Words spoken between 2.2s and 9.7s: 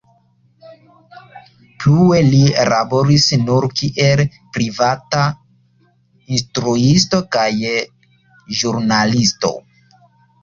li laboris nur kiel privata instruisto kaj ĵurnalisto.